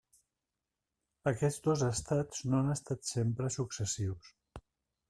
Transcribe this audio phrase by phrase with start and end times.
[1.31, 4.35] Aquests dos estats no han estat sempre successius.